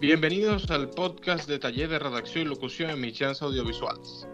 Bienvenidos 0.00 0.70
al 0.70 0.90
podcast 0.90 1.48
de 1.48 1.58
Taller 1.58 1.88
de 1.88 1.98
Redacción 1.98 2.44
y 2.44 2.48
Locución 2.48 2.90
en 2.90 3.00
Michans 3.00 3.42
Audiovisuales. 3.42 4.28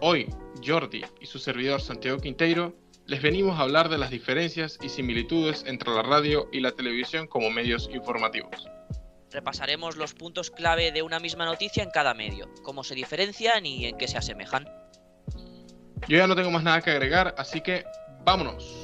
Hoy, 0.00 0.26
Jordi 0.64 1.02
y 1.20 1.26
su 1.26 1.38
servidor 1.38 1.82
Santiago 1.82 2.16
Quinteiro 2.16 2.74
les 3.04 3.20
venimos 3.20 3.58
a 3.58 3.64
hablar 3.64 3.90
de 3.90 3.98
las 3.98 4.08
diferencias 4.08 4.78
y 4.80 4.88
similitudes 4.88 5.64
entre 5.66 5.92
la 5.92 6.00
radio 6.00 6.48
y 6.50 6.60
la 6.60 6.72
televisión 6.72 7.26
como 7.26 7.50
medios 7.50 7.90
informativos. 7.92 8.66
Repasaremos 9.30 9.96
los 9.96 10.14
puntos 10.14 10.50
clave 10.50 10.92
de 10.92 11.02
una 11.02 11.20
misma 11.20 11.44
noticia 11.44 11.82
en 11.82 11.90
cada 11.90 12.14
medio, 12.14 12.48
cómo 12.62 12.82
se 12.82 12.94
diferencian 12.94 13.66
y 13.66 13.84
en 13.84 13.98
qué 13.98 14.08
se 14.08 14.16
asemejan. 14.16 14.66
Yo 16.08 16.16
ya 16.16 16.26
no 16.26 16.34
tengo 16.34 16.50
más 16.50 16.62
nada 16.62 16.80
que 16.80 16.90
agregar, 16.90 17.34
así 17.36 17.60
que 17.60 17.84
vámonos. 18.24 18.82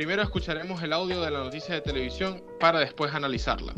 Primero 0.00 0.22
escucharemos 0.22 0.82
el 0.82 0.94
audio 0.94 1.20
de 1.20 1.30
la 1.30 1.40
noticia 1.40 1.74
de 1.74 1.82
televisión 1.82 2.42
para 2.58 2.78
después 2.78 3.12
analizarla. 3.12 3.74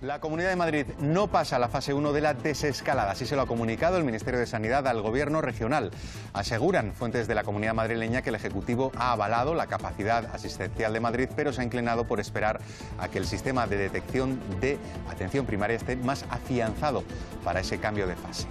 La 0.00 0.20
Comunidad 0.20 0.48
de 0.48 0.56
Madrid 0.56 0.86
no 0.98 1.28
pasa 1.28 1.54
a 1.54 1.58
la 1.60 1.68
fase 1.68 1.94
1 1.94 2.12
de 2.12 2.20
la 2.20 2.34
desescalada, 2.34 3.12
así 3.12 3.24
se 3.24 3.36
lo 3.36 3.42
ha 3.42 3.46
comunicado 3.46 3.98
el 3.98 4.02
Ministerio 4.02 4.40
de 4.40 4.48
Sanidad 4.48 4.88
al 4.88 5.00
Gobierno 5.00 5.40
regional. 5.40 5.92
Aseguran 6.32 6.92
fuentes 6.92 7.28
de 7.28 7.36
la 7.36 7.44
Comunidad 7.44 7.74
madrileña 7.74 8.20
que 8.20 8.30
el 8.30 8.34
Ejecutivo 8.34 8.90
ha 8.96 9.12
avalado 9.12 9.54
la 9.54 9.68
capacidad 9.68 10.26
asistencial 10.34 10.92
de 10.92 10.98
Madrid, 10.98 11.28
pero 11.36 11.52
se 11.52 11.60
ha 11.60 11.64
inclinado 11.64 12.04
por 12.04 12.18
esperar 12.18 12.58
a 12.98 13.06
que 13.06 13.18
el 13.18 13.24
sistema 13.24 13.68
de 13.68 13.76
detección 13.76 14.40
de 14.60 14.76
atención 15.08 15.46
primaria 15.46 15.76
esté 15.76 15.94
más 15.94 16.24
afianzado 16.30 17.04
para 17.44 17.60
ese 17.60 17.78
cambio 17.78 18.08
de 18.08 18.16
fase. 18.16 18.48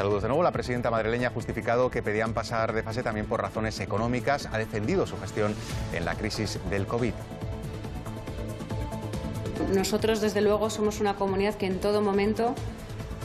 Saludos 0.00 0.22
de 0.22 0.28
nuevo. 0.28 0.42
La 0.42 0.50
presidenta 0.50 0.90
madrileña 0.90 1.28
ha 1.28 1.30
justificado 1.30 1.90
que 1.90 2.02
pedían 2.02 2.32
pasar 2.32 2.72
de 2.72 2.82
fase 2.82 3.02
también 3.02 3.26
por 3.26 3.42
razones 3.42 3.78
económicas. 3.80 4.48
Ha 4.50 4.56
defendido 4.56 5.06
su 5.06 5.20
gestión 5.20 5.54
en 5.92 6.06
la 6.06 6.14
crisis 6.14 6.58
del 6.70 6.86
COVID. 6.86 7.12
Nosotros, 9.74 10.22
desde 10.22 10.40
luego, 10.40 10.70
somos 10.70 11.00
una 11.00 11.16
comunidad 11.16 11.54
que 11.56 11.66
en 11.66 11.80
todo 11.80 12.00
momento 12.00 12.54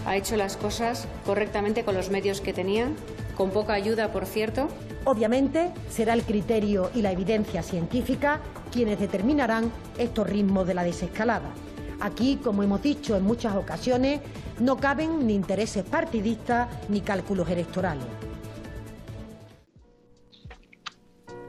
ha 0.06 0.18
hecho 0.18 0.36
las 0.36 0.58
cosas 0.58 1.08
correctamente 1.26 1.86
con 1.86 1.96
los 1.96 2.10
medios 2.10 2.42
que 2.42 2.52
tenía, 2.52 2.90
con 3.38 3.52
poca 3.52 3.72
ayuda, 3.72 4.12
por 4.12 4.26
cierto. 4.26 4.68
Obviamente, 5.06 5.72
será 5.90 6.12
el 6.12 6.24
criterio 6.24 6.92
y 6.94 7.04
la 7.04 7.14
evidencia 7.14 7.64
científica 7.64 8.42
quienes 8.74 9.00
determinarán 9.00 9.72
estos 9.98 10.30
ritmos 10.30 10.68
de 10.68 10.74
la 10.74 10.84
desescalada. 10.84 11.54
Aquí, 12.00 12.38
como 12.44 12.64
hemos 12.64 12.82
dicho 12.82 13.16
en 13.16 13.24
muchas 13.24 13.56
ocasiones, 13.56 14.22
no 14.60 14.78
caben 14.78 15.26
ni 15.26 15.34
intereses 15.34 15.84
partidistas 15.84 16.68
ni 16.90 17.02
cálculos 17.02 17.50
electorales. 17.50 18.06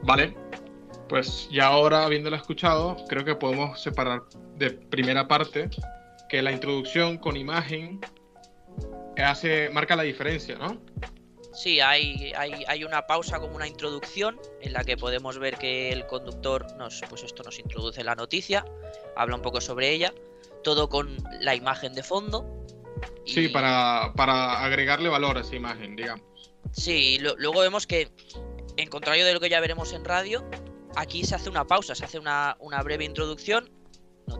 Vale, 0.03 0.35
pues 1.09 1.49
ya 1.51 1.67
ahora, 1.67 2.05
habiéndolo 2.05 2.35
escuchado, 2.35 2.97
creo 3.07 3.25
que 3.25 3.35
podemos 3.35 3.81
separar 3.81 4.23
de 4.57 4.71
primera 4.71 5.27
parte 5.27 5.69
que 6.29 6.41
la 6.41 6.51
introducción 6.51 7.17
con 7.17 7.37
imagen 7.37 7.99
hace, 9.17 9.69
marca 9.69 9.95
la 9.95 10.03
diferencia, 10.03 10.57
¿no? 10.57 10.77
Sí, 11.57 11.79
hay, 11.79 12.33
hay, 12.37 12.63
hay, 12.67 12.83
una 12.83 13.07
pausa 13.07 13.39
como 13.39 13.55
una 13.55 13.67
introducción 13.67 14.39
en 14.61 14.73
la 14.73 14.83
que 14.83 14.95
podemos 14.95 15.39
ver 15.39 15.57
que 15.57 15.91
el 15.91 16.05
conductor 16.05 16.71
nos, 16.77 17.01
pues 17.09 17.23
esto 17.23 17.41
nos 17.41 17.57
introduce 17.57 18.03
la 18.03 18.13
noticia, 18.13 18.63
habla 19.15 19.35
un 19.35 19.41
poco 19.41 19.59
sobre 19.59 19.89
ella, 19.89 20.13
todo 20.63 20.87
con 20.87 21.17
la 21.41 21.55
imagen 21.55 21.93
de 21.93 22.03
fondo 22.03 22.45
Sí, 23.25 23.49
para, 23.49 24.13
para, 24.15 24.63
agregarle 24.63 25.09
valor 25.09 25.37
a 25.37 25.41
esa 25.41 25.55
imagen, 25.55 25.95
digamos. 25.95 26.23
Sí, 26.71 27.19
luego 27.19 27.59
vemos 27.61 27.85
que, 27.85 28.09
en 28.77 28.89
contrario 28.89 29.25
de 29.25 29.33
lo 29.33 29.39
que 29.39 29.49
ya 29.49 29.59
veremos 29.59 29.93
en 29.93 30.05
radio, 30.05 30.49
aquí 30.95 31.23
se 31.23 31.35
hace 31.35 31.49
una 31.49 31.65
pausa, 31.65 31.93
se 31.95 32.05
hace 32.05 32.19
una, 32.19 32.55
una 32.59 32.81
breve 32.83 33.03
introducción, 33.03 33.69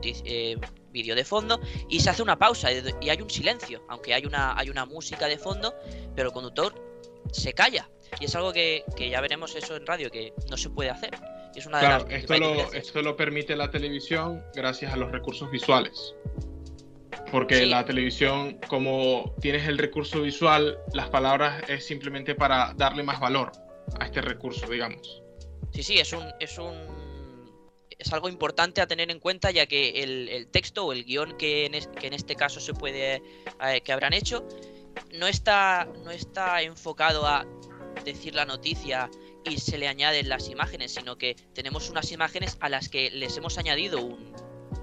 eh, 0.04 0.58
vídeo 0.92 1.16
de 1.16 1.26
fondo, 1.26 1.60
y 1.90 2.00
se 2.00 2.10
hace 2.10 2.24
una 2.24 2.38
pausa 2.40 2.70
y 2.72 3.10
hay 3.10 3.22
un 3.22 3.30
silencio, 3.30 3.84
aunque 3.90 4.14
hay 4.14 4.26
una, 4.26 4.58
hay 4.58 4.70
una 4.70 4.86
música 4.86 5.28
de 5.28 5.38
fondo, 5.38 5.76
pero 6.16 6.30
el 6.30 6.34
conductor 6.34 6.87
se 7.32 7.54
calla. 7.54 7.90
Y 8.20 8.26
es 8.26 8.36
algo 8.36 8.54
que, 8.54 8.84
que 8.96 9.10
ya 9.10 9.22
veremos 9.22 9.56
eso 9.56 9.76
en 9.76 9.86
radio, 9.86 10.10
que 10.10 10.34
no 10.50 10.58
se 10.58 10.70
puede 10.70 10.90
hacer. 10.90 11.12
Es 11.56 11.66
una 11.66 11.80
claro, 11.80 12.04
de 12.06 12.14
las 12.14 12.22
esto, 12.22 12.38
lo, 12.38 12.74
esto 12.74 13.02
lo 13.02 13.18
permite 13.18 13.56
la 13.56 13.72
televisión 13.72 14.44
gracias 14.54 14.94
a 14.94 14.98
los 14.98 15.12
recursos 15.12 15.50
visuales. 15.50 16.14
Porque 17.32 17.66
la 17.66 17.84
televisión, 17.84 18.60
como 18.68 19.36
tienes 19.42 19.68
el 19.68 19.78
recurso 19.78 20.22
visual, 20.22 20.78
las 20.94 21.10
palabras 21.10 21.64
es 21.68 21.86
simplemente 21.86 22.36
para 22.36 22.74
darle 22.76 23.04
más 23.04 23.20
valor 23.20 23.52
a 24.00 24.06
este 24.06 24.22
recurso, 24.22 24.68
digamos. 24.68 25.22
Sí, 25.74 25.84
sí, 25.84 25.98
es 25.98 26.14
un, 26.14 26.24
es 26.40 26.58
un 26.58 26.74
es 27.98 28.14
algo 28.14 28.30
importante 28.30 28.82
a 28.82 28.88
tener 28.88 29.10
en 29.10 29.20
cuenta 29.20 29.52
ya 29.52 29.66
que 29.66 30.04
el, 30.04 30.48
texto 30.52 30.86
o 30.86 30.94
el 30.94 31.04
guion 31.04 31.38
que 31.38 31.66
en, 31.66 31.74
que 31.96 32.08
en, 32.08 32.14
este 32.14 32.36
caso 32.36 32.60
se 32.60 32.74
puede 32.74 33.22
eh, 33.66 33.82
que 33.84 33.92
habrán 33.92 34.14
hecho 34.14 34.48
no 35.14 35.28
está 35.28 35.88
no 36.04 36.12
está 36.12 36.62
enfocado 36.62 37.26
a 37.26 37.46
decir 38.04 38.36
la 38.36 38.46
noticia 38.46 39.10
y 39.44 39.58
se 39.58 39.78
le 39.78 39.88
añaden 39.88 40.30
las 40.30 40.50
imágenes, 40.50 40.94
sino 40.94 41.18
que 41.18 41.36
tenemos 41.54 41.90
unas 41.90 42.12
imágenes 42.12 42.58
a 42.60 42.70
las 42.70 42.90
que 42.90 43.10
les 43.12 43.38
hemos 43.38 43.58
añadido 43.58 44.02
un, 44.04 44.34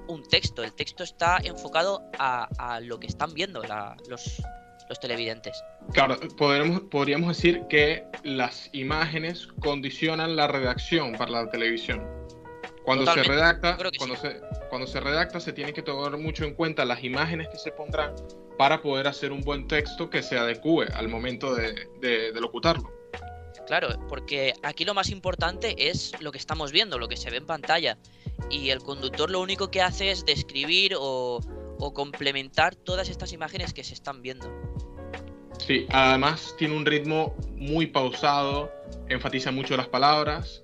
un 0.09 0.23
texto. 0.23 0.63
El 0.63 0.73
texto 0.73 1.05
está 1.05 1.39
enfocado 1.43 2.03
a, 2.19 2.81
lo 2.83 2.99
que 2.99 3.07
están 3.07 3.35
viendo 3.35 3.63
los, 4.09 4.43
los 4.89 5.01
televidentes. 5.01 5.63
Claro, 5.93 6.19
podríamos, 6.37 6.81
podríamos 6.83 7.37
decir 7.37 7.63
que 7.69 8.05
las 8.23 8.71
imágenes 8.73 9.49
condicionan 9.61 10.37
la 10.37 10.47
redacción 10.47 11.13
para 11.13 11.31
la 11.31 11.51
televisión. 11.51 12.03
Cuando 12.85 13.11
se 13.13 13.23
redacta, 13.23 13.79
cuando, 13.99 14.17
se, 14.17 14.41
cuando 14.75 14.89
se 14.89 14.99
redacta, 14.99 15.39
se 15.39 15.53
tiene 15.53 15.73
que 15.73 15.83
tomar 15.83 16.19
mucho 16.19 16.43
en 16.43 16.53
cuenta 16.53 16.85
las 16.85 17.05
imágenes 17.05 17.47
que 17.47 17.59
se 17.59 17.71
pondrán 17.71 18.13
para 18.59 18.83
poder 18.83 19.07
hacer 19.07 19.31
un 19.31 19.41
buen 19.43 19.69
texto 19.69 20.11
que 20.11 20.21
se 20.21 20.37
adecue 20.37 20.89
al 20.89 21.07
momento 21.07 21.55
de, 21.55 21.87
de 22.01 22.41
locutarlo. 22.41 22.93
Claro, 23.69 23.91
porque 24.09 24.53
aquí 24.65 24.85
lo 24.85 24.93
más 24.93 25.11
importante 25.11 25.89
es 25.89 26.21
lo 26.21 26.33
que 26.33 26.39
estamos 26.39 26.73
viendo, 26.73 26.99
lo 26.99 27.07
que 27.07 27.17
se 27.17 27.31
ve 27.31 27.37
en 27.37 27.47
pantalla 27.47 27.99
y 28.51 28.71
el 28.71 28.81
conductor 28.81 29.31
lo 29.31 29.41
único 29.41 29.71
que 29.71 29.81
hace 29.81 30.11
es 30.11 30.25
describir 30.25 30.97
o, 30.99 31.41
complementar 31.95 32.75
todas 32.75 33.09
estas 33.09 33.33
imágenes 33.33 33.73
que 33.73 33.85
se 33.85 33.95
están 33.95 34.23
viendo. 34.23 34.51
Sí, 35.65 35.87
además 35.91 36.53
tiene 36.59 36.77
un 36.77 36.85
ritmo 36.85 37.37
muy 37.55 37.87
pausado, 37.87 38.73
enfatiza 39.09 39.53
mucho 39.53 39.77
las 39.77 39.87
palabras, 39.87 40.64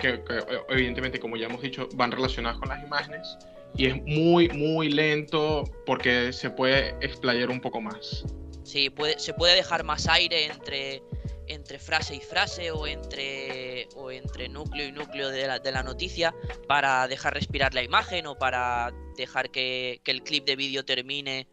que, 0.00 0.22
evidentemente, 0.68 1.20
como 1.20 1.36
ya 1.36 1.46
hemos 1.46 1.62
dicho, 1.62 1.88
van 1.94 2.10
relacionadas 2.10 2.58
con 2.58 2.68
las 2.68 2.82
imágenes, 2.82 3.38
y 3.76 3.86
es 3.86 4.02
muy, 4.04 4.48
muy 4.48 4.90
lento 4.90 5.64
porque 5.86 6.32
se 6.32 6.50
puede 6.50 6.96
explayar 7.00 7.50
un 7.50 7.60
poco 7.60 7.80
más. 7.80 8.24
Sí, 8.64 8.90
puede, 8.90 9.18
se 9.18 9.32
puede 9.34 9.54
dejar 9.54 9.84
más 9.84 10.08
aire 10.08 10.46
entre, 10.46 11.02
entre 11.46 11.78
frase 11.78 12.14
y 12.14 12.20
frase 12.20 12.70
o 12.70 12.86
entre, 12.86 13.88
o 13.96 14.10
entre 14.10 14.48
núcleo 14.48 14.86
y 14.86 14.92
núcleo 14.92 15.30
de 15.30 15.46
la, 15.46 15.58
de 15.58 15.72
la 15.72 15.82
noticia 15.82 16.34
para 16.68 17.08
dejar 17.08 17.34
respirar 17.34 17.74
la 17.74 17.82
imagen 17.82 18.26
o 18.26 18.38
para 18.38 18.92
dejar 19.16 19.50
que, 19.50 20.00
el 20.04 20.22
clip 20.22 20.44
de 20.44 20.56
vídeo 20.56 20.84
termine 20.84 21.46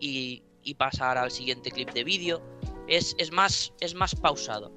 y, 0.00 0.42
pasar 0.78 1.18
al 1.18 1.30
siguiente 1.30 1.70
clip 1.70 1.90
de 1.92 2.04
vídeo. 2.04 2.42
Es, 2.88 3.14
es, 3.18 3.30
más, 3.30 3.72
es 3.80 3.94
más 3.94 4.14
pausado. 4.14 4.72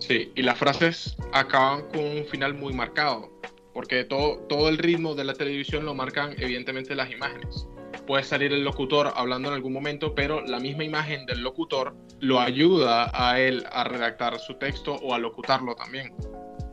Sí, 0.00 0.32
y 0.34 0.42
las 0.42 0.58
frases 0.58 1.16
acaban 1.32 1.88
con 1.88 2.00
un 2.00 2.24
final 2.24 2.54
muy 2.54 2.72
marcado, 2.72 3.30
porque 3.72 4.04
todo, 4.04 4.38
todo 4.48 4.68
el 4.68 4.78
ritmo 4.78 5.14
de 5.14 5.24
la 5.24 5.34
televisión 5.34 5.84
lo 5.84 5.94
marcan 5.94 6.34
evidentemente 6.38 6.94
las 6.94 7.10
imágenes 7.10 7.66
puede 8.10 8.24
salir 8.24 8.52
el 8.52 8.64
locutor 8.64 9.12
hablando 9.14 9.50
en 9.50 9.54
algún 9.54 9.72
momento, 9.72 10.16
pero 10.16 10.40
la 10.44 10.58
misma 10.58 10.82
imagen 10.82 11.26
del 11.26 11.42
locutor 11.42 11.94
lo 12.18 12.40
ayuda 12.40 13.08
a 13.14 13.38
él 13.38 13.64
a 13.70 13.84
redactar 13.84 14.36
su 14.40 14.54
texto 14.54 14.94
o 14.96 15.14
a 15.14 15.18
locutarlo 15.20 15.76
también. 15.76 16.12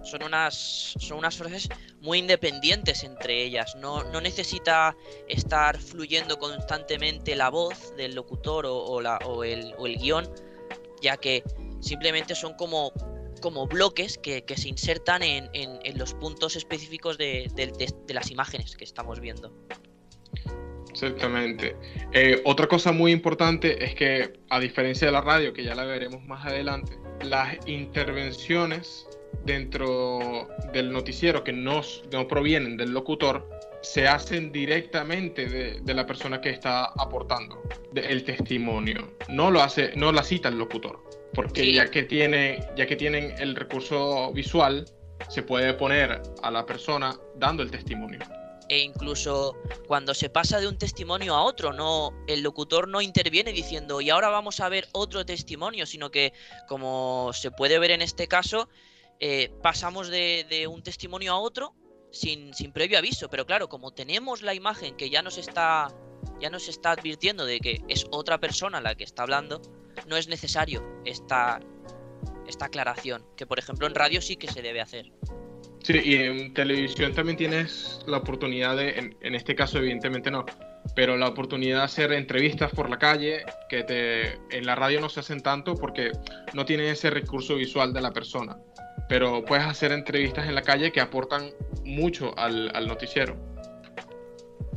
Son 0.03 0.23
unas, 0.23 0.95
son 0.99 1.19
unas 1.19 1.37
frases 1.37 1.69
muy 2.01 2.17
independientes 2.17 3.03
entre 3.03 3.43
ellas. 3.43 3.75
No, 3.75 4.03
no 4.05 4.19
necesita 4.19 4.97
estar 5.27 5.77
fluyendo 5.79 6.39
constantemente 6.39 7.35
la 7.35 7.49
voz 7.49 7.95
del 7.95 8.15
locutor 8.15 8.65
o, 8.67 8.99
la, 8.99 9.19
o, 9.23 9.43
el, 9.43 9.75
o 9.77 9.85
el 9.85 9.97
guion, 9.97 10.27
ya 11.03 11.17
que 11.17 11.43
simplemente 11.81 12.33
son 12.33 12.55
como 12.55 12.91
como 13.37 13.67
bloques 13.67 14.17
que, 14.17 14.43
que 14.43 14.57
se 14.57 14.69
insertan 14.69 15.23
en, 15.23 15.49
en, 15.53 15.79
en, 15.83 15.97
los 15.97 16.13
puntos 16.13 16.55
específicos 16.55 17.17
de, 17.17 17.49
de, 17.55 17.67
de, 17.67 18.13
las 18.13 18.31
imágenes 18.31 18.75
que 18.75 18.83
estamos 18.83 19.19
viendo. 19.19 19.51
Exactamente. 20.89 21.75
Eh, 22.11 22.41
otra 22.45 22.67
cosa 22.67 22.91
muy 22.91 23.11
importante 23.11 23.83
es 23.83 23.93
que, 23.93 24.39
a 24.49 24.59
diferencia 24.59 25.07
de 25.07 25.13
la 25.13 25.21
radio, 25.21 25.53
que 25.53 25.63
ya 25.63 25.75
la 25.75 25.85
veremos 25.85 26.23
más 26.25 26.45
adelante, 26.45 26.97
las 27.21 27.55
intervenciones 27.67 29.07
dentro 29.45 30.47
del 30.73 30.91
noticiero 30.91 31.43
que 31.43 31.53
no, 31.53 31.81
no 32.11 32.27
provienen 32.27 32.77
del 32.77 32.91
locutor 32.91 33.47
se 33.81 34.07
hacen 34.07 34.51
directamente 34.51 35.45
de, 35.45 35.93
la 35.93 36.05
persona 36.05 36.41
que 36.41 36.49
está 36.49 36.85
aportando 36.85 37.61
el 37.95 38.23
testimonio. 38.23 39.13
No 39.29 39.51
lo 39.51 39.61
hace, 39.61 39.95
no 39.95 40.11
la 40.11 40.23
cita 40.23 40.49
el 40.49 40.57
locutor, 40.57 41.01
porque 41.37 41.71
ya 41.71 41.91
que 41.91 42.01
tiene, 42.01 42.67
ya 42.75 42.87
que 42.87 42.95
tienen 42.95 43.35
el 43.37 43.55
recurso 43.55 44.33
visual, 44.33 44.85
se 45.29 45.43
puede 45.43 45.71
poner 45.75 46.19
a 46.41 46.49
la 46.49 46.65
persona 46.65 47.15
dando 47.35 47.61
el 47.61 47.69
testimonio. 47.69 48.19
E 48.69 48.79
incluso 48.79 49.55
cuando 49.85 50.15
se 50.15 50.31
pasa 50.31 50.59
de 50.59 50.67
un 50.67 50.79
testimonio 50.79 51.35
a 51.35 51.43
otro, 51.43 51.73
no, 51.73 52.11
el 52.25 52.41
locutor 52.41 52.87
no 52.87 53.01
interviene 53.01 53.53
diciendo 53.53 54.01
y 54.01 54.09
ahora 54.09 54.29
vamos 54.29 54.59
a 54.61 54.67
ver 54.67 54.87
otro 54.93 55.27
testimonio, 55.27 55.85
sino 55.85 56.09
que 56.09 56.33
como 56.67 57.29
se 57.33 57.51
puede 57.51 57.77
ver 57.77 57.91
en 57.91 58.01
este 58.01 58.27
caso, 58.27 58.67
eh, 59.19 59.51
pasamos 59.61 60.07
de, 60.07 60.67
un 60.67 60.81
testimonio 60.81 61.33
a 61.33 61.37
otro 61.37 61.75
sin, 62.11 62.55
sin, 62.55 62.71
previo 62.71 62.97
aviso. 62.97 63.29
Pero 63.29 63.45
claro, 63.45 63.69
como 63.69 63.93
tenemos 63.93 64.41
la 64.41 64.55
imagen 64.55 64.97
que 64.97 65.11
ya 65.11 65.21
nos 65.21 65.37
está. 65.37 65.93
Ya 66.41 66.49
nos 66.49 66.67
está 66.67 66.91
advirtiendo 66.91 67.45
de 67.45 67.59
que 67.59 67.81
es 67.87 68.05
otra 68.11 68.39
persona 68.39 68.81
la 68.81 68.95
que 68.95 69.03
está 69.03 69.23
hablando, 69.23 69.61
no 70.07 70.17
es 70.17 70.27
necesario 70.27 70.83
esta, 71.05 71.59
esta 72.47 72.65
aclaración, 72.65 73.25
que 73.35 73.45
por 73.45 73.59
ejemplo 73.59 73.87
en 73.87 73.95
radio 73.95 74.21
sí 74.21 74.35
que 74.35 74.47
se 74.47 74.61
debe 74.61 74.81
hacer. 74.81 75.11
Sí, 75.83 76.01
y 76.03 76.15
en 76.15 76.53
televisión 76.53 77.13
también 77.13 77.37
tienes 77.37 78.01
la 78.07 78.17
oportunidad 78.17 78.75
de, 78.75 79.13
en, 79.21 79.35
este 79.35 79.55
caso 79.55 79.77
evidentemente 79.77 80.29
no, 80.29 80.45
pero 80.95 81.15
la 81.15 81.29
oportunidad 81.29 81.77
de 81.77 81.83
hacer 81.83 82.11
entrevistas 82.11 82.71
por 82.71 82.89
la 82.89 82.97
calle 82.97 83.45
que 83.69 83.83
te, 83.83 84.33
en 84.49 84.65
la 84.65 84.75
radio 84.75 84.99
no 84.99 85.07
se 85.07 85.21
hacen 85.21 85.41
tanto 85.41 85.75
porque 85.75 86.11
no 86.53 86.65
tienen 86.65 86.87
ese 86.87 87.09
recurso 87.09 87.55
visual 87.55 87.93
de 87.93 88.01
la 88.01 88.11
persona, 88.11 88.57
pero 89.07 89.45
puedes 89.45 89.65
hacer 89.65 89.91
entrevistas 89.93 90.47
en 90.47 90.55
la 90.55 90.61
calle 90.61 90.91
que 90.91 90.99
aportan 90.99 91.51
mucho 91.85 92.37
al, 92.37 92.69
al 92.75 92.87
noticiero. 92.87 93.37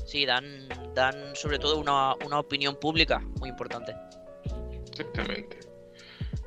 Sí, 0.05 0.27
dan, 0.27 0.69
dan 0.95 1.35
sobre 1.35 1.59
todo 1.59 1.79
una, 1.79 2.15
una 2.25 2.39
opinión 2.39 2.77
pública 2.77 3.21
muy 3.41 3.49
importante. 3.49 3.95
Exactamente. 5.01 5.59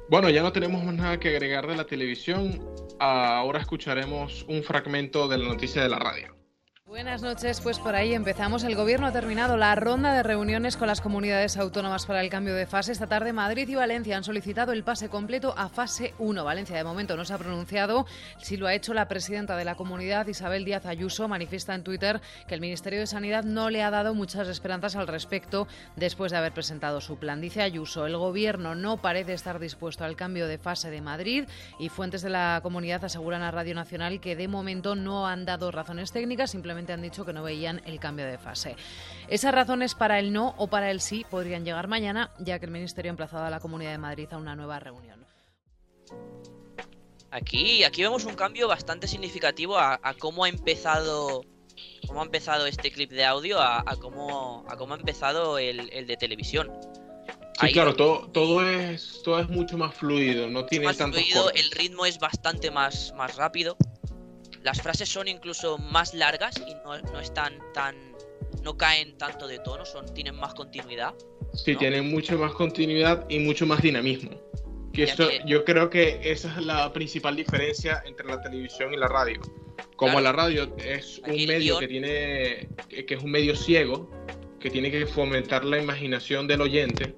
Bueno, 0.10 0.30
ya 0.30 0.44
no 0.44 0.52
tenemos 0.52 0.84
más 0.84 0.96
nada 0.96 1.20
que 1.20 1.30
agregar 1.30 1.66
de 1.68 1.76
la 1.76 1.86
televisión. 1.86 2.64
Ahora 3.00 3.60
escucharemos 3.60 4.46
un 4.48 4.64
fragmento 4.64 5.28
de 5.28 5.38
la 5.40 5.48
noticia 5.48 5.82
de 5.82 5.90
la 5.90 5.98
radio. 5.98 6.43
Buenas 6.94 7.24
noches, 7.24 7.60
pues 7.60 7.80
por 7.80 7.96
ahí 7.96 8.14
empezamos. 8.14 8.64
El 8.64 8.76
Gobierno 8.76 9.08
ha 9.08 9.12
terminado 9.12 9.58
la 9.58 9.74
ronda 9.74 10.14
de 10.14 10.22
reuniones 10.22 10.78
con 10.78 10.88
las 10.88 11.02
comunidades 11.02 11.58
autónomas 11.58 12.06
para 12.06 12.22
el 12.22 12.30
cambio 12.30 12.54
de 12.54 12.68
fase. 12.68 12.92
Esta 12.92 13.08
tarde 13.08 13.34
Madrid 13.34 13.68
y 13.68 13.74
Valencia 13.74 14.16
han 14.16 14.24
solicitado 14.24 14.74
el 14.74 14.84
pase 14.84 15.10
completo 15.10 15.56
a 15.58 15.70
fase 15.70 16.14
1. 16.20 16.44
Valencia 16.44 16.78
de 16.78 16.84
momento 16.84 17.18
no 17.18 17.26
se 17.26 17.34
ha 17.34 17.40
pronunciado. 17.40 18.06
Si 18.38 18.58
lo 18.58 18.68
ha 18.68 18.76
hecho 18.76 18.94
la 18.94 19.08
presidenta 19.08 19.58
de 19.58 19.66
la 19.66 19.74
comunidad, 19.74 20.28
Isabel 20.28 20.66
Díaz 20.66 20.86
Ayuso, 20.86 21.28
manifiesta 21.28 21.74
en 21.74 21.84
Twitter 21.84 22.22
que 22.48 22.54
el 22.54 22.62
Ministerio 22.62 23.00
de 23.00 23.08
Sanidad 23.08 23.44
no 23.44 23.72
le 23.72 23.82
ha 23.82 23.90
dado 23.90 24.14
muchas 24.14 24.48
esperanzas 24.48 24.96
al 24.96 25.08
respecto 25.08 25.68
después 25.96 26.32
de 26.32 26.38
haber 26.38 26.54
presentado 26.54 27.02
su 27.02 27.18
plan. 27.18 27.42
Dice 27.42 27.64
Ayuso, 27.64 28.06
el 28.06 28.18
Gobierno 28.18 28.76
no 28.76 28.98
parece 28.98 29.34
estar 29.34 29.58
dispuesto 29.58 30.04
al 30.04 30.16
cambio 30.16 30.46
de 30.46 30.60
fase 30.60 30.92
de 30.92 31.02
Madrid 31.02 31.46
y 31.80 31.90
fuentes 31.90 32.22
de 32.22 32.30
la 32.30 32.60
comunidad 32.62 33.04
aseguran 33.04 33.42
a 33.42 33.50
Radio 33.50 33.74
Nacional 33.74 34.20
que 34.20 34.36
de 34.36 34.48
momento 34.48 34.94
no 34.94 35.26
han 35.26 35.46
dado 35.46 35.72
razones 35.72 36.12
técnicas, 36.12 36.52
simplemente 36.52 36.83
han 36.92 37.02
dicho 37.02 37.24
que 37.24 37.32
no 37.32 37.44
veían 37.44 37.82
el 37.86 38.00
cambio 38.00 38.26
de 38.26 38.38
fase. 38.38 38.76
Esas 39.30 39.56
razones 39.56 39.96
para 39.96 40.20
el 40.20 40.34
no 40.34 40.54
o 40.58 40.68
para 40.68 40.92
el 40.92 41.00
sí 41.00 41.26
podrían 41.30 41.64
llegar 41.64 41.88
mañana, 41.88 42.32
ya 42.40 42.60
que 42.60 42.66
el 42.66 42.72
Ministerio 42.72 43.10
ha 43.12 43.14
emplazado 43.14 43.46
a 43.46 43.50
la 43.50 43.62
Comunidad 43.62 43.92
de 43.92 44.00
Madrid 44.00 44.28
a 44.32 44.38
una 44.38 44.56
nueva 44.56 44.80
reunión. 44.80 45.24
Aquí, 47.32 47.84
aquí 47.84 48.04
vemos 48.04 48.26
un 48.26 48.36
cambio 48.36 48.68
bastante 48.68 49.08
significativo 49.08 49.80
a, 49.80 50.00
cómo 50.20 50.44
ha 50.44 50.50
empezado 50.50 51.44
cómo 52.06 52.22
ha 52.22 52.26
empezado 52.26 52.68
este 52.68 52.92
clip 52.92 53.10
de 53.10 53.26
audio 53.26 53.60
a, 53.60 53.84
cómo, 54.00 54.64
a 54.70 54.78
cómo 54.78 54.94
ha 54.94 54.98
empezado 54.98 55.58
el, 55.58 56.06
de 56.06 56.18
televisión. 56.18 56.72
Sí, 57.60 57.72
claro, 57.72 57.96
todo, 57.96 58.28
todo, 58.28 58.68
es, 58.68 59.22
todo 59.24 59.40
es 59.40 59.50
mucho 59.50 59.80
más 59.80 59.96
fluido, 59.96 60.48
no 60.48 60.66
tiene 60.66 60.86
más 60.86 60.98
fluido, 60.98 61.52
El 61.54 61.72
ritmo 61.72 62.06
es 62.06 62.20
bastante 62.20 62.70
más, 62.70 63.14
más 63.16 63.36
rápido. 63.36 63.78
Las 64.64 64.82
frases 64.82 65.10
son 65.10 65.28
incluso 65.28 65.78
más 65.78 66.14
largas 66.14 66.56
y 66.58 66.74
no, 66.86 67.20
están 67.20 67.60
tan. 67.74 67.96
no 68.64 68.78
caen 68.78 69.18
tanto 69.18 69.48
de 69.48 69.60
tono, 69.60 69.86
son, 69.86 70.14
tienen 70.14 70.36
más 70.36 70.54
continuidad. 70.54 71.14
Sí, 71.54 71.76
tienen 71.76 72.10
mucho 72.10 72.38
más 72.38 72.54
continuidad 72.54 73.26
y 73.30 73.40
mucho 73.40 73.66
más 73.66 73.82
dinamismo. 73.82 74.32
Que 74.94 75.04
eso, 75.04 75.28
yo 75.46 75.66
creo 75.66 75.90
que 75.90 76.20
esa 76.24 76.50
es 76.58 76.66
la 76.66 76.94
principal 76.94 77.36
diferencia 77.36 78.04
entre 78.06 78.28
la 78.28 78.42
televisión 78.42 78.94
y 78.94 78.98
la 78.98 79.08
radio. 79.08 79.42
Como 79.98 80.22
la 80.22 80.32
radio 80.32 80.74
es 80.78 81.20
un 81.28 81.46
medio 81.46 81.80
que 81.80 81.88
tiene. 81.88 82.70
que 82.88 83.14
es 83.16 83.24
un 83.24 83.32
medio 83.32 83.56
ciego, 83.56 84.10
que 84.60 84.70
tiene 84.70 84.92
que 84.92 85.06
fomentar 85.06 85.66
la 85.66 85.82
imaginación 85.82 86.48
del 86.48 86.62
oyente. 86.62 87.16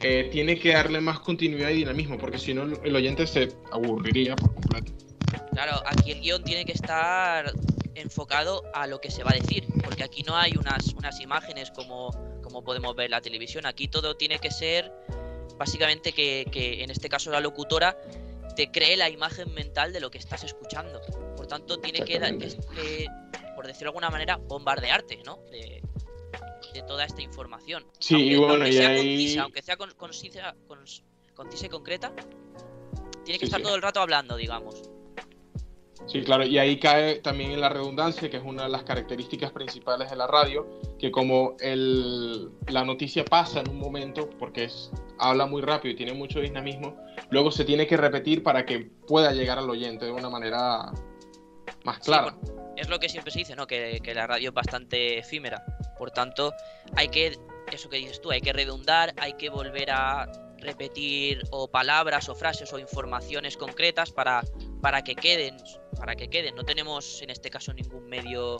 Eh, 0.00 0.28
tiene 0.30 0.58
que 0.58 0.74
darle 0.74 1.00
más 1.00 1.18
continuidad 1.20 1.70
y 1.70 1.74
dinamismo, 1.74 2.18
porque 2.18 2.38
si 2.38 2.52
no 2.52 2.64
el 2.84 2.94
oyente 2.94 3.26
se 3.26 3.48
aburriría 3.72 4.36
por 4.36 4.54
completo. 4.54 5.07
Claro, 5.58 5.82
aquí 5.86 6.12
el 6.12 6.20
guion 6.20 6.44
tiene 6.44 6.64
que 6.64 6.70
estar 6.70 7.52
enfocado 7.96 8.62
a 8.74 8.86
lo 8.86 9.00
que 9.00 9.10
se 9.10 9.24
va 9.24 9.32
a 9.32 9.34
decir, 9.34 9.66
porque 9.82 10.04
aquí 10.04 10.22
no 10.22 10.36
hay 10.36 10.52
unas, 10.56 10.94
unas 10.94 11.18
imágenes 11.18 11.72
como, 11.72 12.12
como 12.44 12.62
podemos 12.62 12.94
ver 12.94 13.06
en 13.06 13.10
la 13.10 13.20
televisión, 13.20 13.66
aquí 13.66 13.88
todo 13.88 14.16
tiene 14.16 14.38
que 14.38 14.52
ser 14.52 14.92
básicamente 15.56 16.12
que, 16.12 16.44
en 16.54 16.90
este 16.92 17.08
caso 17.08 17.32
la 17.32 17.40
locutora 17.40 17.98
te 18.54 18.70
cree 18.70 18.96
la 18.96 19.10
imagen 19.10 19.52
mental 19.52 19.92
de 19.92 19.98
lo 19.98 20.12
que 20.12 20.18
estás 20.18 20.44
escuchando. 20.44 21.00
Por 21.36 21.48
tanto, 21.48 21.80
tiene 21.80 22.04
que, 22.04 22.20
que, 22.20 23.06
por 23.56 23.66
decirlo 23.66 23.86
de 23.86 23.96
alguna 23.96 24.10
manera, 24.10 24.36
bombardearte, 24.36 25.24
¿no? 25.24 25.40
De, 25.50 25.82
toda 26.86 27.04
esta 27.04 27.20
información. 27.20 27.84
Sí, 27.98 28.14
aunque, 28.14 28.30
y 28.30 28.36
bueno, 28.36 28.66
sea 28.66 28.90
ahí... 28.90 29.36
aunque 29.38 29.62
sea 29.62 29.76
concisa, 29.76 30.54
y 30.54 31.68
concreta, 31.68 32.12
tiene 33.24 33.40
que 33.40 33.46
estar 33.46 33.60
todo 33.60 33.74
el 33.74 33.82
rato 33.82 34.00
hablando, 34.00 34.36
digamos. 34.36 34.88
Sí, 36.06 36.22
claro, 36.22 36.44
y 36.44 36.58
ahí 36.58 36.78
cae 36.78 37.16
también 37.16 37.50
en 37.50 37.60
la 37.60 37.68
redundancia, 37.68 38.30
que 38.30 38.36
es 38.36 38.42
una 38.42 38.64
de 38.64 38.68
las 38.68 38.82
características 38.84 39.52
principales 39.52 40.10
de 40.10 40.16
la 40.16 40.26
radio, 40.26 40.66
que 40.98 41.10
como 41.10 41.56
el, 41.60 42.50
la 42.68 42.84
noticia 42.84 43.24
pasa 43.24 43.60
en 43.60 43.68
un 43.68 43.78
momento, 43.78 44.30
porque 44.38 44.64
es, 44.64 44.90
habla 45.18 45.46
muy 45.46 45.60
rápido 45.60 45.92
y 45.92 45.96
tiene 45.96 46.14
mucho 46.14 46.40
dinamismo, 46.40 46.96
luego 47.30 47.50
se 47.50 47.64
tiene 47.64 47.86
que 47.86 47.96
repetir 47.96 48.42
para 48.42 48.64
que 48.64 48.90
pueda 49.06 49.32
llegar 49.32 49.58
al 49.58 49.68
oyente 49.68 50.06
de 50.06 50.12
una 50.12 50.30
manera 50.30 50.92
más 51.84 51.98
clara. 51.98 52.36
es 52.76 52.88
lo 52.88 52.98
que 52.98 53.08
siempre 53.08 53.32
se 53.32 53.40
dice, 53.40 53.56
¿no? 53.56 53.66
Que, 53.66 54.00
que 54.02 54.14
la 54.14 54.26
radio 54.26 54.48
es 54.48 54.54
bastante 54.54 55.18
efímera. 55.18 55.62
Por 55.98 56.10
tanto, 56.10 56.54
hay 56.96 57.08
que, 57.08 57.36
eso 57.72 57.88
que 57.90 57.96
dices 57.98 58.20
tú, 58.20 58.30
hay 58.30 58.40
que 58.40 58.52
redundar, 58.52 59.12
hay 59.18 59.34
que 59.34 59.50
volver 59.50 59.90
a 59.90 60.26
repetir 60.60 61.42
o 61.50 61.68
palabras 61.68 62.28
o 62.28 62.34
frases 62.34 62.72
o 62.72 62.78
informaciones 62.78 63.56
concretas 63.56 64.10
para, 64.10 64.42
para 64.80 65.02
que 65.02 65.14
queden, 65.14 65.56
para 65.96 66.16
que 66.16 66.28
queden. 66.28 66.54
No 66.54 66.64
tenemos 66.64 67.22
en 67.22 67.30
este 67.30 67.50
caso 67.50 67.72
ningún 67.72 68.08
medio 68.08 68.58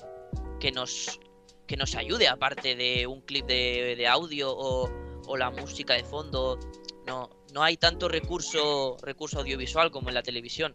que 0.61 0.73
nos 0.73 1.19
que 1.67 1.77
nos 1.77 1.95
ayude 1.95 2.27
aparte 2.29 2.75
de 2.75 3.07
un 3.07 3.21
clip 3.21 3.45
de, 3.45 4.07
audio 4.09 4.51
o, 4.51 5.37
la 5.37 5.51
música 5.51 5.93
de 5.93 6.03
fondo. 6.03 6.59
No, 7.07 7.29
no 7.53 7.63
hay 7.63 7.77
tanto 7.77 8.09
recurso, 8.09 8.97
recurso 9.03 9.41
audiovisual 9.41 9.91
como 9.91 10.09
en 10.09 10.15
la 10.15 10.23
televisión. 10.23 10.75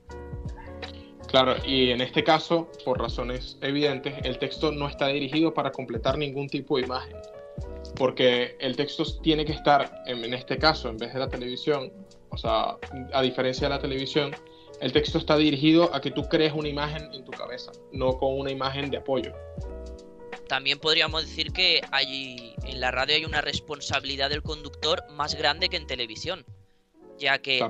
Claro, 1.27 1.55
y 1.65 1.89
en 1.89 2.01
este 2.01 2.23
caso, 2.23 2.69
por 2.85 3.01
razones 3.01 3.57
evidentes, 3.61 4.13
el 4.23 4.37
texto 4.37 4.71
no 4.71 4.87
está 4.87 5.07
dirigido 5.07 5.51
para 5.51 5.71
completar 5.71 6.15
ningún 6.15 6.47
tipo 6.47 6.77
de 6.77 6.83
imagen 6.83 7.17
porque 7.95 8.55
el 8.59 8.75
texto 8.75 9.03
tiene 9.21 9.45
que 9.45 9.53
estar, 9.53 10.03
en, 10.05 10.33
este 10.33 10.57
caso, 10.57 10.89
en 10.89 10.97
vez 10.97 11.13
de 11.13 11.19
la 11.19 11.29
televisión, 11.29 11.91
o 12.29 12.37
sea, 12.37 12.77
a 13.13 13.21
diferencia 13.21 13.67
de 13.67 13.75
la 13.75 13.79
televisión, 13.79 14.35
el 14.81 14.91
texto 14.91 15.17
está 15.17 15.37
dirigido 15.37 15.93
a 15.93 16.01
que 16.01 16.11
tú 16.11 16.23
crees 16.23 16.53
una 16.53 16.67
imagen 16.67 17.13
en 17.13 17.23
tu 17.23 17.31
cabeza, 17.31 17.71
no 17.91 18.17
con 18.17 18.37
una 18.39 18.51
imagen 18.51 18.89
de 18.89 18.97
apoyo. 18.97 19.33
También 20.47 20.79
podríamos 20.79 21.25
decir 21.25 21.51
que 21.51 21.81
hay, 21.91 22.55
en 22.65 22.81
la 22.81 22.91
radio 22.91 23.15
hay 23.15 23.25
una 23.25 23.41
responsabilidad 23.41 24.29
del 24.29 24.41
conductor 24.41 25.03
más 25.11 25.35
grande 25.35 25.69
que 25.69 25.77
en 25.77 25.87
televisión, 25.87 26.45
ya 27.17 27.39
que 27.39 27.65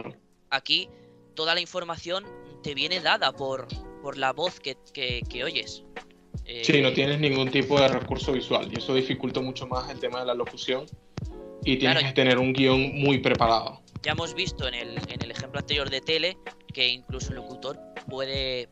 aquí 0.49 0.89
toda 1.35 1.53
la 1.53 1.61
información 1.61 2.25
te 2.63 2.73
viene 2.73 2.99
dada 2.99 3.33
por, 3.33 3.67
por 4.01 4.17
la 4.17 4.31
voz 4.33 4.59
que, 4.59 4.77
que 4.93 5.43
oyes 5.43 5.83
sí, 6.45 6.81
no 6.81 6.89
eh, 6.89 6.91
tienes 6.93 7.19
ningún 7.19 7.49
tipo 7.49 7.79
de 7.79 7.87
recurso 7.87 8.33
visual 8.33 8.69
y 8.71 8.77
eso 8.77 8.93
dificulta 8.93 9.41
mucho 9.41 9.67
más 9.67 9.89
el 9.89 9.99
tema 9.99 10.19
de 10.19 10.25
la 10.25 10.33
locución 10.33 10.85
y 11.63 11.77
tienes 11.77 12.03
que 12.03 12.11
tener 12.13 12.37
un 12.37 12.53
guion 12.53 12.93
muy 12.95 13.19
preparado. 13.19 13.81
Ya 14.03 14.11
hemos 14.11 14.33
visto 14.33 14.67
en 14.67 14.73
el, 14.73 14.97
en 14.97 15.21
el 15.21 15.31
ejemplo 15.31 15.59
anterior 15.59 15.89
de 15.89 16.01
tele 16.01 16.37
que 16.73 16.87
incluso 16.87 17.29
el 17.29 17.37
locutor 17.37 17.79
puede 18.09 18.67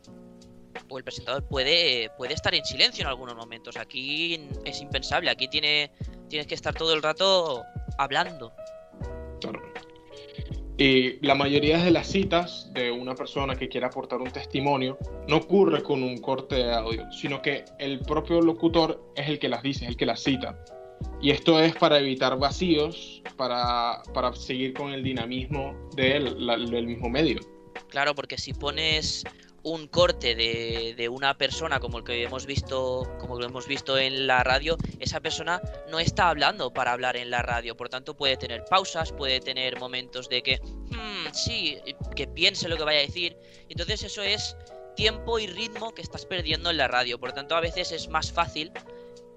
o 0.88 0.98
el 0.98 1.04
presentador 1.04 1.46
puede, 1.46 2.10
puede 2.16 2.34
estar 2.34 2.54
en 2.54 2.64
silencio 2.64 3.02
en 3.02 3.08
algunos 3.08 3.34
momentos. 3.34 3.76
Aquí 3.76 4.48
es 4.64 4.80
impensable, 4.80 5.30
aquí 5.30 5.48
tiene, 5.48 5.90
tienes 6.28 6.46
que 6.46 6.54
estar 6.54 6.74
todo 6.74 6.94
el 6.94 7.02
rato 7.02 7.62
hablando. 7.98 8.52
Claro. 9.40 9.71
Y 10.78 11.24
la 11.24 11.34
mayoría 11.34 11.78
de 11.78 11.90
las 11.90 12.06
citas 12.06 12.70
de 12.72 12.90
una 12.90 13.14
persona 13.14 13.54
que 13.54 13.68
quiera 13.68 13.88
aportar 13.88 14.20
un 14.20 14.30
testimonio 14.30 14.98
no 15.28 15.36
ocurre 15.36 15.82
con 15.82 16.02
un 16.02 16.18
corte 16.18 16.56
de 16.56 16.72
audio, 16.72 17.10
sino 17.12 17.42
que 17.42 17.64
el 17.78 18.00
propio 18.00 18.40
locutor 18.40 19.12
es 19.14 19.28
el 19.28 19.38
que 19.38 19.48
las 19.48 19.62
dice, 19.62 19.86
el 19.86 19.96
que 19.96 20.06
las 20.06 20.20
cita. 20.20 20.58
Y 21.20 21.30
esto 21.30 21.60
es 21.60 21.74
para 21.76 21.98
evitar 21.98 22.38
vacíos, 22.38 23.22
para, 23.36 24.02
para 24.14 24.32
seguir 24.32 24.72
con 24.72 24.92
el 24.92 25.02
dinamismo 25.02 25.74
del, 25.94 26.46
del 26.70 26.86
mismo 26.86 27.08
medio. 27.08 27.40
Claro, 27.88 28.14
porque 28.14 28.38
si 28.38 28.54
pones 28.54 29.24
un 29.64 29.86
corte 29.86 30.34
de, 30.34 31.08
una 31.08 31.36
persona 31.36 31.78
como 31.78 31.98
el 31.98 32.04
que 32.04 32.22
hemos 32.24 32.46
visto 32.46 33.08
como 33.20 33.38
lo 33.38 33.46
hemos 33.46 33.66
visto 33.66 33.98
en 33.98 34.26
la 34.26 34.42
radio 34.42 34.76
esa 34.98 35.20
persona 35.20 35.60
no 35.90 36.00
está 36.00 36.28
hablando 36.28 36.72
para 36.72 36.92
hablar 36.92 37.16
en 37.16 37.30
la 37.30 37.42
radio. 37.42 37.76
Por 37.76 37.88
tanto 37.88 38.16
puede 38.16 38.36
tener 38.36 38.64
pausas 38.64 39.12
puede 39.12 39.40
tener 39.40 39.78
momentos 39.78 40.28
de 40.28 40.42
que 40.42 40.60
hmm, 40.62 41.32
sí 41.32 41.78
que 42.16 42.26
piense 42.26 42.68
lo 42.68 42.76
que 42.76 42.84
vaya 42.84 42.98
a 43.00 43.02
decir 43.02 43.36
entonces 43.68 44.02
eso 44.02 44.22
es 44.22 44.56
tiempo 44.96 45.38
y 45.38 45.46
ritmo 45.46 45.94
que 45.94 46.02
estás 46.02 46.26
perdiendo 46.26 46.70
en 46.70 46.76
la 46.76 46.88
radio. 46.88 47.18
Por 47.18 47.32
tanto 47.32 47.56
a 47.56 47.60
veces 47.60 47.92
es 47.92 48.08
más 48.08 48.32
fácil 48.32 48.72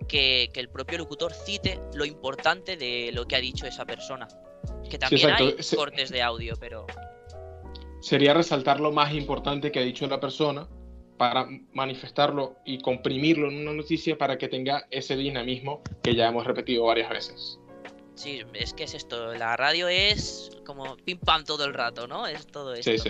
que, 0.07 0.49
el 0.53 0.69
propio 0.69 0.97
locutor 0.97 1.33
cite 1.33 1.79
lo 1.93 2.05
importante 2.05 2.77
de 2.77 3.11
lo 3.13 3.25
que 3.27 3.35
ha 3.35 3.39
dicho 3.39 3.65
esa 3.65 3.85
persona. 3.85 4.27
Que 4.89 4.97
también 4.97 5.29
hay 5.31 5.55
cortes 5.75 6.09
de 6.09 6.21
audio 6.21 6.55
pero 6.59 6.85
sería 8.05 8.35
resaltar 8.35 8.79
lo 8.79 8.91
más 8.91 9.15
importante 9.15 9.71
que 9.71 9.79
ha 9.79 9.81
dicho 9.81 10.05
la 10.05 10.19
persona 10.19 10.67
para 11.17 11.47
manifestarlo 11.73 12.55
y 12.63 12.77
comprimirlo 12.77 13.49
en 13.49 13.61
una 13.61 13.73
noticia 13.73 14.15
para 14.15 14.37
que 14.37 14.47
tenga 14.47 14.85
ese 14.91 15.15
dinamismo 15.15 15.81
que 16.03 16.13
ya 16.13 16.27
hemos 16.27 16.45
repetido 16.45 16.85
varias 16.85 17.09
veces. 17.09 17.59
Sí, 18.13 18.43
es 18.53 18.75
que 18.75 18.83
es 18.83 18.93
esto, 18.93 19.33
la 19.33 19.57
radio 19.57 19.87
es 19.87 20.51
como 20.67 20.97
pim 20.97 21.17
pam 21.17 21.45
todo 21.45 21.65
el 21.65 21.73
rato, 21.73 22.05
¿no? 22.05 22.27
Es 22.27 22.45
todo 22.45 22.75
esto. 22.75 22.91
Sí, 22.91 22.99
sí. 22.99 23.09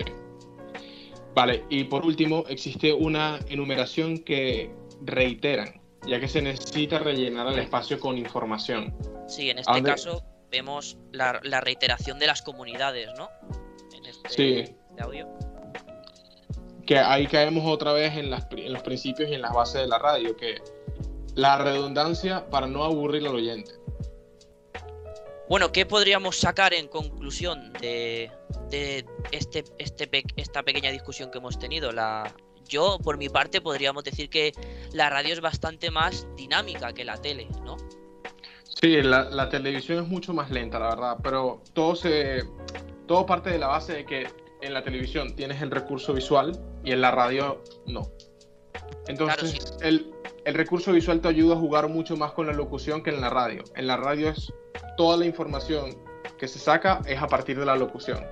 Vale, 1.34 1.66
y 1.70 1.84
por 1.84 2.06
último, 2.06 2.46
existe 2.48 2.94
una 2.94 3.40
enumeración 3.50 4.20
que 4.20 4.72
reiteran, 5.02 5.82
ya 6.08 6.22
que 6.22 6.30
se 6.30 6.42
necesita 6.42 7.00
rellenar 7.00 7.52
el 7.52 7.60
espacio 7.60 8.00
con 8.00 8.18
información. 8.18 8.96
Sí, 9.28 9.50
en 9.50 9.60
este 9.60 9.84
caso 9.84 10.24
vemos 10.50 10.98
la, 11.12 11.34
reiteración 11.34 12.18
de 12.18 12.28
las 12.28 12.42
comunidades, 12.42 13.10
¿no? 13.18 13.30
Este 14.24 14.66
sí 14.66 14.76
audio. 15.02 15.28
Que 16.86 17.00
ahí 17.00 17.28
caemos 17.28 17.64
otra 17.66 17.94
vez 17.94 18.16
en, 18.16 18.30
los 18.30 18.82
principios 18.84 19.30
y 19.30 19.34
en 19.34 19.42
las 19.42 19.54
bases 19.54 19.82
de 19.82 19.88
la 19.88 19.98
radio, 19.98 20.36
que 20.36 20.62
la 21.34 21.58
redundancia 21.58 22.48
para 22.50 22.68
no 22.68 22.84
aburrir 22.84 23.28
al 23.28 23.36
oyente. 23.36 23.72
Bueno, 25.50 25.72
¿qué 25.72 25.86
podríamos 25.86 26.38
sacar 26.38 26.74
en 26.74 26.88
conclusión 26.88 27.72
de, 27.74 28.32
este, 29.32 29.64
este, 29.78 30.24
esta 30.38 30.64
pequeña 30.64 30.92
discusión 30.92 31.30
que 31.32 31.38
hemos 31.38 31.60
tenido? 31.60 31.92
La, 31.92 32.34
yo, 32.68 32.98
por 33.04 33.18
mi 33.18 33.30
parte, 33.30 33.62
podríamos 33.62 34.04
decir 34.04 34.30
que 34.30 34.54
la 34.92 35.10
radio 35.10 35.34
es 35.34 35.42
bastante 35.42 35.92
más 35.92 36.28
dinámica 36.36 36.94
que 36.94 37.06
la 37.06 37.18
tele, 37.18 37.48
¿no? 37.64 37.78
Sí, 38.64 39.02
la, 39.02 39.30
la 39.30 39.50
televisión 39.50 40.04
es 40.04 40.10
mucho 40.10 40.34
más 40.34 40.50
lenta, 40.52 40.80
la 40.80 40.90
verdad, 40.90 41.18
pero 41.24 41.62
todo 41.74 41.96
se 41.96 42.44
todo 43.06 43.26
parte 43.26 43.52
de 43.52 43.60
la 43.60 43.68
base 43.68 43.94
de 43.94 44.06
que 44.06 44.28
en 44.66 44.74
la 44.74 44.84
televisión 44.84 45.36
tienes 45.36 45.62
el 45.62 45.72
recurso 45.72 46.14
visual 46.14 46.60
y 46.84 46.92
en 46.92 47.02
la 47.02 47.12
radio 47.12 47.64
no. 47.86 48.12
Entonces, 49.08 49.78
el, 49.82 50.12
recurso 50.46 50.92
visual 50.92 51.22
te 51.22 51.28
ayuda 51.28 51.56
a 51.56 51.58
jugar 51.58 51.88
mucho 51.90 52.18
más 52.18 52.32
con 52.34 52.48
la 52.48 52.54
locución 52.54 53.04
que 53.04 53.10
en 53.10 53.22
la 53.22 53.30
radio. 53.30 53.64
En 53.76 53.88
la 53.88 53.98
radio 53.98 54.30
es 54.30 54.52
toda 54.98 55.18
la 55.18 55.26
información 55.26 55.98
que 56.38 56.48
se 56.48 56.60
saca 56.60 57.02
es 57.06 57.22
a 57.22 57.28
partir 57.28 57.58
de 57.58 57.66
la 57.66 57.76
locución. 57.76 58.26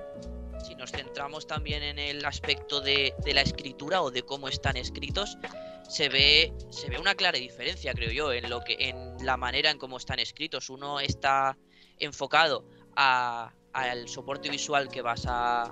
Si 0.64 0.74
nos 0.74 0.90
centramos 0.90 1.46
también 1.46 1.82
en 1.82 1.98
el 1.98 2.24
aspecto 2.24 2.80
de, 2.80 3.14
la 3.26 3.40
escritura 3.40 4.02
o 4.02 4.10
de 4.10 4.22
cómo 4.22 4.48
están 4.48 4.76
escritos, 4.76 5.38
se 5.88 6.08
ve, 6.08 6.52
se 6.70 6.88
ve 6.88 6.98
una 6.98 7.14
clara 7.14 7.38
diferencia, 7.38 7.92
creo 7.92 8.10
yo, 8.10 8.32
en, 8.32 8.48
lo 8.48 8.60
que, 8.62 8.76
en 8.78 9.14
la 9.24 9.36
manera 9.36 9.70
en 9.70 9.78
cómo 9.78 9.96
están 9.96 10.18
escritos. 10.18 10.70
Uno 10.70 11.00
está 11.00 11.56
enfocado 11.98 12.64
al 12.96 14.08
soporte 14.08 14.48
visual 14.48 14.88
que 14.88 15.02
vas 15.02 15.24
a, 15.26 15.70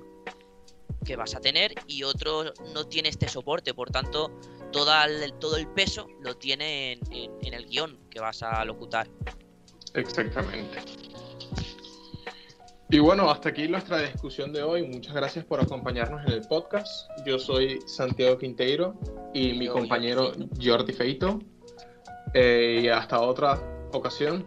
que 1.05 1.17
vas 1.17 1.35
a 1.35 1.41
tener 1.41 1.75
y 1.87 2.03
otro 2.03 2.53
no 2.75 2.87
tiene 2.87 3.09
este 3.09 3.29
soporte, 3.29 3.75
por 3.75 3.91
tanto 3.91 4.31
todo 4.73 4.91
el, 5.05 5.33
todo 5.35 5.57
el 5.57 5.69
peso 5.69 6.09
lo 6.21 6.37
tiene 6.37 6.93
en, 7.11 7.55
el 7.55 7.67
guion 7.67 7.99
que 8.11 8.21
vas 8.21 8.43
a 8.43 8.65
locutar. 8.65 9.09
Exactamente. 9.95 10.79
Y 12.91 12.99
bueno, 12.99 13.31
hasta 13.31 13.49
aquí 13.51 13.69
nuestra 13.69 13.99
discusión 13.99 14.53
de 14.53 14.63
hoy. 14.63 14.87
Muchas 14.87 15.15
gracias 15.15 15.45
por 15.47 15.61
acompañarnos 15.61 16.27
en 16.27 16.33
el 16.33 16.43
podcast. 16.43 17.09
Yo 17.25 17.39
soy 17.39 17.81
Santiago 17.87 18.37
Quinteiro 18.37 18.95
y 19.33 19.55
mi 19.55 19.67
compañero 19.67 20.33
Jordi 20.63 20.93
Feito. 20.93 21.39
Eh, 22.35 22.81
y 22.83 22.89
hasta 22.89 23.21
otra 23.21 23.89
ocasión. 23.93 24.47